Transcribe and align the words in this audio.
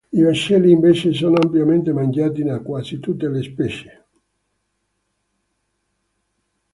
I 0.11 0.23
baccelli, 0.23 0.71
invece, 0.71 1.13
sono 1.13 1.37
ampiamente 1.37 1.93
mangiati 1.93 2.41
da 2.41 2.59
quasi 2.61 2.97
tutte 2.97 3.29
le 3.29 3.43
specie. 3.43 4.05